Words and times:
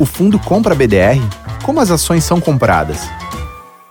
O 0.00 0.06
fundo 0.06 0.38
compra 0.38 0.76
BDR? 0.76 1.18
Como 1.64 1.80
as 1.80 1.90
ações 1.90 2.22
são 2.22 2.40
compradas? 2.40 3.02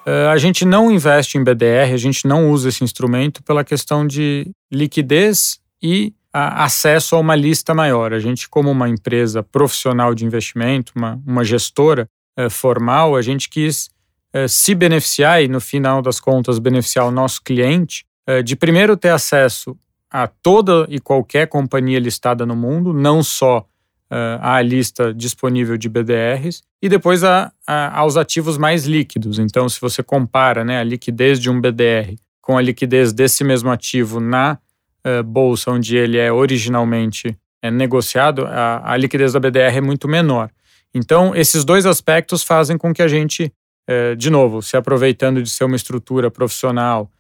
Uh, 0.06 0.30
a 0.32 0.38
gente 0.38 0.64
não 0.64 0.90
investe 0.90 1.38
em 1.38 1.44
BDR, 1.44 1.92
a 1.94 1.98
gente 1.98 2.26
não 2.26 2.50
usa 2.50 2.70
esse 2.70 2.82
instrumento 2.82 3.44
pela 3.44 3.62
questão 3.62 4.08
de 4.08 4.50
liquidez 4.72 5.60
e 5.84 6.14
acesso 6.32 7.18
a 7.18 7.20
uma 7.20 7.36
lista 7.36 7.74
maior. 7.74 8.14
A 8.14 8.20
gente, 8.20 8.48
como 8.48 8.72
uma 8.72 8.88
empresa 8.88 9.44
profissional 9.44 10.16
de 10.16 10.24
investimento, 10.24 10.94
uma, 10.96 11.22
uma 11.28 11.44
gestora 11.44 12.08
uh, 12.40 12.50
formal, 12.50 13.18
a 13.18 13.22
gente 13.22 13.50
quis 13.50 13.90
uh, 14.34 14.48
se 14.48 14.74
beneficiar 14.74 15.44
e, 15.44 15.50
no 15.50 15.60
final 15.60 16.02
das 16.02 16.22
contas, 16.22 16.58
beneficiar 16.58 17.06
o 17.06 17.12
nosso 17.12 17.42
cliente 17.44 18.06
de 18.44 18.58
primeiro 18.58 18.98
ter 18.98 19.08
acesso 19.08 19.74
a 20.12 20.28
toda 20.28 20.86
e 20.90 21.00
qualquer 21.00 21.48
companhia 21.48 21.98
listada 21.98 22.46
no 22.46 22.58
mundo, 22.58 22.92
não 22.92 23.24
só 23.24 23.66
à 24.10 24.62
lista 24.62 25.14
disponível 25.14 25.78
de 25.78 25.90
BDRs, 25.90 26.62
e 26.82 26.88
depois 26.88 27.24
a, 27.24 27.52
a, 27.66 28.00
aos 28.00 28.18
ativos 28.18 28.58
mais 28.58 28.86
líquidos. 28.86 29.40
Então, 29.40 29.68
se 29.68 29.80
você 29.82 30.02
compara 30.04 30.64
né, 30.64 30.80
a 30.80 30.84
liquidez 30.84 31.40
de 31.40 31.50
um 31.50 31.60
BDR 31.60 32.16
com 32.42 32.58
a 32.58 32.62
liquidez 32.62 33.12
desse 33.12 33.44
mesmo 33.44 33.70
ativo 33.70 34.20
na 34.20 34.58
uh, 35.06 35.24
bolsa 35.24 35.72
onde 35.72 35.98
ele 35.98 36.18
é 36.18 36.32
originalmente 36.32 37.38
é, 37.62 37.70
negociado, 37.72 38.46
a, 38.46 38.94
a 38.94 38.96
liquidez 38.96 39.34
da 39.34 39.40
BDR 39.40 39.78
é 39.78 39.82
muito 39.82 40.08
menor. 40.08 40.50
Então, 40.94 41.36
esses 41.36 41.66
dois 41.66 41.86
aspectos 41.86 42.44
fazem 42.44 42.78
com 42.78 42.94
que 42.94 43.02
a 43.02 43.08
gente, 43.08 43.52
uh, 43.90 44.16
de 44.16 44.30
novo, 44.30 44.62
se 44.62 44.78
aproveitando 44.78 45.42
de 45.42 45.50
ser 45.50 45.66
uma 45.66 45.76
estrutura 45.76 46.32
profissional 46.32 47.12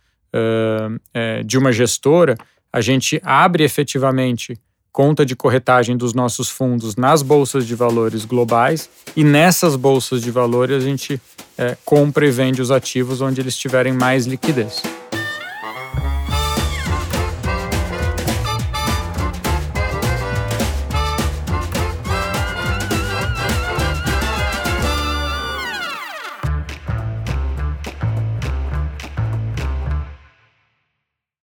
de 1.46 1.58
uma 1.58 1.72
gestora, 1.72 2.36
a 2.72 2.82
gente 2.82 3.20
abre 3.24 3.64
efetivamente 3.64 4.60
conta 4.98 5.24
de 5.24 5.36
corretagem 5.36 5.96
dos 5.96 6.16
nossos 6.16 6.50
fundos 6.50 6.96
nas 6.96 7.22
bolsas 7.22 7.68
de 7.68 7.76
valores 7.76 8.26
globais 8.26 8.90
e 9.16 9.24
nessas 9.24 9.76
bolsas 9.76 10.24
de 10.24 10.32
valores 10.32 10.76
a 10.76 10.80
gente 10.80 11.22
é, 11.56 11.78
compra 11.86 12.26
e 12.26 12.32
vende 12.32 12.64
os 12.64 12.72
ativos 12.72 13.22
onde 13.22 13.40
eles 13.40 13.56
tiverem 13.56 13.94
mais 13.94 14.26
liquidez. 14.26 14.82